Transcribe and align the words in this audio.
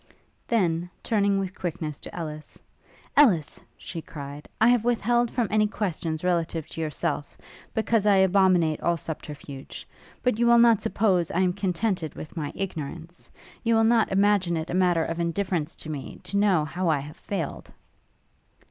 then, 0.47 0.89
turning 1.03 1.37
with 1.39 1.53
quickness 1.53 1.99
to 1.99 2.15
Ellis: 2.15 2.59
'Ellis,' 3.15 3.59
she 3.77 4.01
cried, 4.01 4.49
'I 4.59 4.69
have 4.69 4.83
withheld 4.83 5.29
from 5.29 5.47
any 5.51 5.67
questions 5.67 6.23
relative 6.23 6.65
to 6.69 6.81
yourself, 6.81 7.37
because 7.75 8.07
I 8.07 8.15
abominate 8.15 8.81
all 8.81 8.97
subterfuge; 8.97 9.87
but 10.23 10.39
you 10.39 10.47
will 10.47 10.57
not 10.57 10.81
suppose 10.81 11.29
I 11.29 11.41
am 11.41 11.53
contented 11.53 12.15
with 12.15 12.35
my 12.35 12.51
ignorance? 12.55 13.29
You 13.63 13.75
will 13.75 13.83
not 13.83 14.11
imagine 14.11 14.57
it 14.57 14.71
a 14.71 14.73
matter 14.73 15.05
of 15.05 15.19
indifference 15.19 15.75
to 15.75 15.89
me, 15.91 16.19
to 16.23 16.35
know 16.37 16.65
how 16.65 16.87
I 16.89 17.01
have 17.01 17.15
failed?' 17.17 17.71